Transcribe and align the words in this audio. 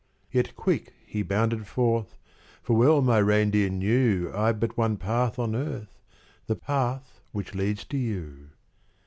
Yet 0.31 0.55
quick 0.55 0.95
he 1.05 1.21
bounded 1.21 1.67
forth; 1.67 2.17
For 2.63 2.75
well 2.75 3.03
my 3.03 3.19
reindeer 3.19 3.69
knew 3.69 4.31
I've 4.33 4.59
but 4.59 4.75
one 4.75 4.97
path 4.97 5.37
on 5.37 5.53
earth 5.55 5.99
The 6.47 6.55
path 6.55 7.19
which 7.33 7.53
leads 7.53 7.85
to 7.85 7.97
you. 7.97 8.49